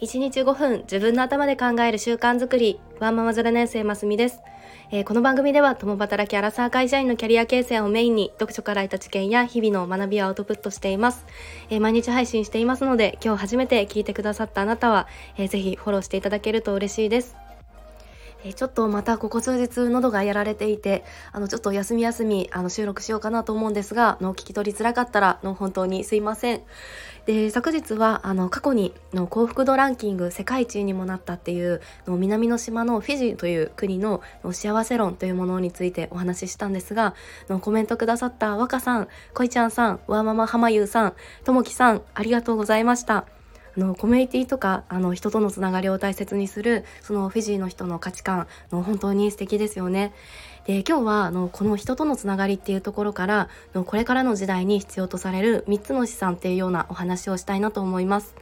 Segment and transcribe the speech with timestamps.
[0.00, 2.78] 1日5分自分の頭で考える習慣づくり。
[3.00, 4.40] ワンママ0年生ますみです、
[4.90, 11.24] えー、この番組では共働きアラサー会社員のキャリア形成をメインに読書から得た知見や日々の学びをアウトプットしています、
[11.70, 15.06] えー、毎日配信していますので今日初めて聞いてくださったあなたは、
[15.36, 17.47] えー、ぜひフォローしていただけると嬉しいです。
[18.44, 26.62] えちょっとまたここ数日喉がやられていてあのちょっと休み休みあの収録しようかなと思うんですがの聞き取りづらかったらの本当にすいません
[27.26, 37.14] で昨日はあの過去にの幸福度ランキング世界一にもなったっていうの南の島のフィジーという国のの幸せ論というものについてお話ししたんですが
[37.48, 41.14] のコメントくださった若さん、こいちゃんさん、わーママはまゆうさん、
[41.44, 43.26] ともきさんありがとうございました。
[43.78, 50.12] のコミュニティとかあの人とのつながりを大切にするそのフィジーの人の価値観の本当に素敵ですよね。
[50.66, 58.34] で今日はあのこの人とのつながりっていうところからのこれからの時代に必要とされる3つの資産っていうようなお話をしたいなと思います。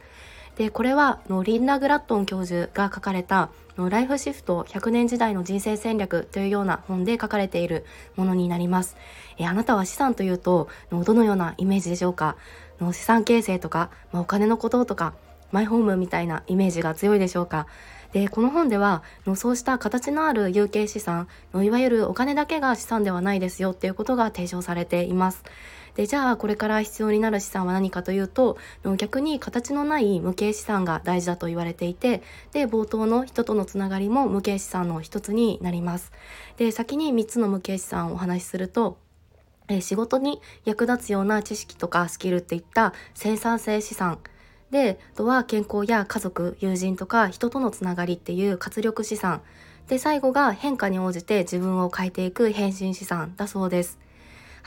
[0.57, 8.97] でこれはのリンダ・グラットン教授が書かれたのライフシフト100年時代の人生戦略というような本で書かれているものになります。
[9.37, 12.37] えあなたは資産というとのどのようなイメージでしょうか？
[12.79, 15.13] の資産形成とか、まあ、お金のこととか
[15.51, 17.67] マイホームみたいなイメージが強いでしょうか。
[18.13, 25.43] でこの本ではのそうした形のある有形資産のいわゆるお金だけが資産ではないですよっていうことが提唱されています。
[25.95, 28.57] でじゃあこれから必要になる資産は何かというと
[28.97, 32.21] 逆に形のない無形資産が大事だと言われていて
[32.53, 36.11] で冒頭の人とのつながりも無形資産の一つになります。
[36.57, 38.99] で先に3つの無形資産をお話しすると
[39.69, 44.19] え仕事に役立つような知識とかスキルっていった生産性資産
[44.71, 49.41] であとは健康や家族友人とか人とのつながりっていう活力資産
[49.87, 53.99] で最後が変化に応じて自分を変えていく変身資産だそうです。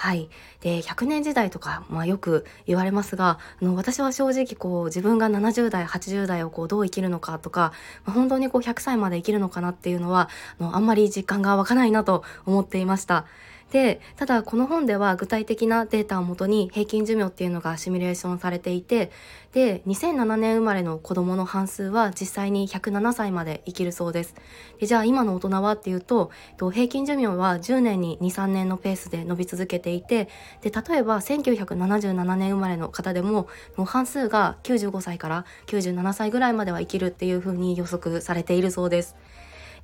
[0.01, 0.31] はい。
[0.63, 7.75] で、100年時代とか、まあよく言われますが、あの私は正直こう自分が70代、80代をこうどう生きるのかとか、
[8.07, 13.27] まあ、本当にこう100歳まで生きるのかなっていうのは、あのあんまり実感が湧かないなと思っていました。
[13.71, 19.11] でただこの本では具体的なデータをもとに平均寿命っていうのがシミュレーションされていて
[19.53, 24.35] で2007年生まれの子どもの半数は実際に107歳まで生きるそうです
[24.81, 30.29] でじゃあ今の大人はっていうと平均寿命は10年に23年のペースで伸び続けていて
[30.63, 33.49] で例えば1977年生まれの方でも
[33.87, 39.17] 半数が95歳から97歳ぐらいまでは生きるっていうふうに予測されているそうです。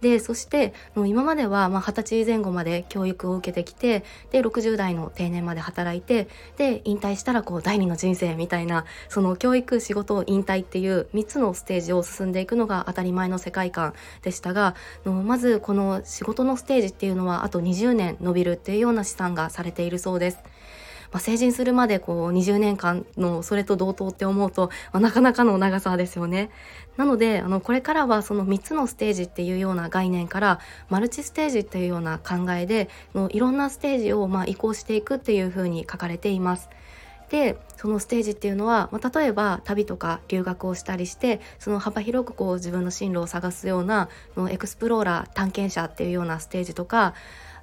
[0.01, 14.75] でそして今まではまあ20歳前後まで教育を受けてきてで60代の定年まで働いてで引退したらこう第二の人生みたいなその教育仕事引退っていう3つのステージを進んでいくのが当たり前の世界観でしたが
[15.05, 20.39] まずこの仕事のステージっていうのはあと20年伸びるっていうような試算がされているそうです。
[21.17, 26.51] まあ、成人するまでこう20年間のそれと同等って思うと、まあ、なかなかの長さですよね。
[26.99, 30.61] なのであのこれからはその3つのステージっていうような概念から
[30.91, 36.69] マルチステージっていうような考えでのいろんなステージをまあ移行していくっていうふうに書かれています。
[37.31, 47.15] でそのステージっていうのは、まあ、例えば旅とか留学をしたりしてその幅広くこう自分の進路を探すようなのエクスプローラー探検者っていうようなステージとか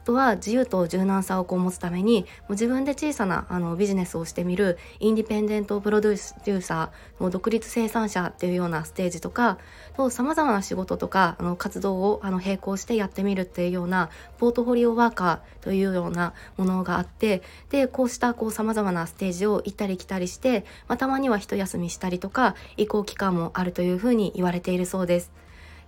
[0.04, 9.58] とは自由と柔軟さをこう持つためにもう自分で小さなあのビジネスをしてみるインディペンデントプロデューサーの独立生産者っていうようなステージとか
[9.96, 25.43] と様々な仕事とかあの活動をあの並行してやってみるっていうようなポートフォリオワーカーというようなものがあってでこうしたこう様々なステージを行ったり来たりして、まあ、たまには一休みしたりとか移行期間もあるというふうに言われているそうです。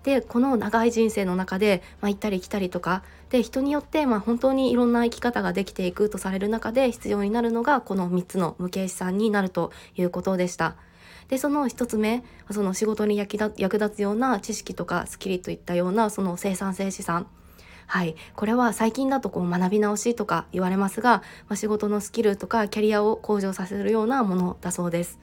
[0.05, 10.75] でこの長い人生の中で、まあ、行ったり来たりとかで人によって、まあ、本当にいろんな生き方ができていくとされる中で必要になるのがこの3つの無形資産になるということでした。
[11.27, 17.25] でその1つ目その仕事に役立つような知識とかスキルといったようなその生産性資産
[17.87, 25.19] はい、これは最近だとこう学び直しとか言われますが、まあ、仕事のスキルとかキャリアを向上させるようなものだそうです。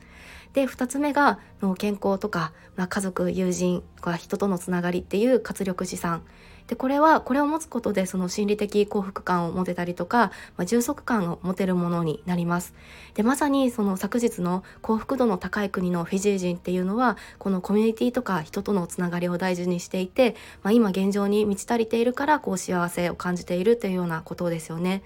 [0.53, 1.39] で2つ目が
[1.79, 6.23] 健康とか、まあ、家族友人とか人とのつながりっていう活力資産。
[6.69, 12.75] でこれはこれを持つことでその心理的幸福感を持てたりとか、まあ、充足感を持てるものになります。
[13.15, 25.03] でまさにその昨日の幸福度の高い国のフィジー人っていうのはこのコミュニティとか人とのつながりを大事にしていて、まあ、今現状に満ち足りているからこう幸せを感じているというようなことですよね。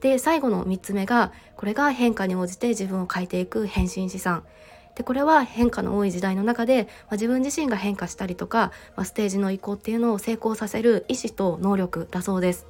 [0.00, 4.44] で最後の3つ目がこれが変化に応じて自分を変えていく変身資産。
[4.94, 12.66] でこれは変化の多い時代の中で、まあ、自分自身が変化したりとか、まあ、ステージの移行っていうのを成功させる意思と能力だそうです。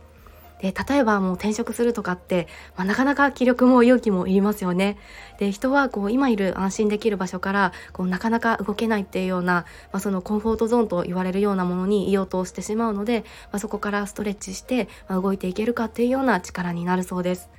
[0.63, 2.47] で例えばもう転職するとかって、
[2.77, 4.97] まあ、なかなか気力も勇気もいりますよね。
[5.39, 17.51] で人はこう今いる安心できる場所からこうなかなか動けないっていうような、まあ、そのコンフォートゾーンと言われるようなものにいようとしてしまうので、まあ、そこからストレッチして、ま動いていけるかっていうような力になるそうです。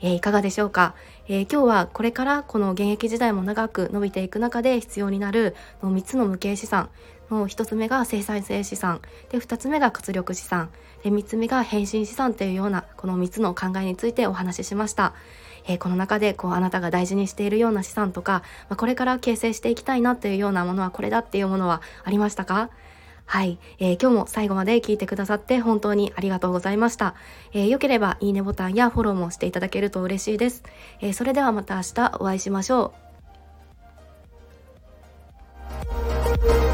[0.00, 0.94] えー、いかがでしょうか、
[1.28, 6.90] えー、今日はこれからこの現役時代も長く伸びていく中で必要になるの3つの無形資産
[7.30, 9.00] の1つ目が生産性資産
[9.30, 10.70] で2つ目が活力資産
[11.02, 15.14] で3つ目が変身資産というようなこの3つの考えについてお話ししました。
[15.66, 22.70] えー、この中でこうあなたが大事にしているような資産とか、まあ、これから形成していきたいなっていうようなものはこれだっていうものはありましたか？
[23.28, 27.14] はい、えー、今日も最後まで聞いてくださって本当にありがとうございました。
[27.52, 30.64] えー、よければいいねボタンやフォローもしていただけると嬉しいです。
[31.02, 32.94] えー、それではまた明日お会いしましょ
[36.64, 36.67] う。